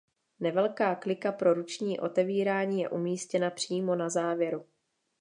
[0.39, 4.65] Nevelká klika pro ruční otevírání je umístěna přímo na závěru.